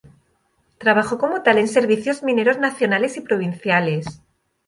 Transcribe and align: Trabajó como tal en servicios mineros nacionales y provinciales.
Trabajó 0.79 1.19
como 1.19 1.43
tal 1.43 1.59
en 1.59 1.67
servicios 1.67 2.23
mineros 2.23 2.57
nacionales 2.57 3.17
y 3.17 3.21
provinciales. 3.21 4.23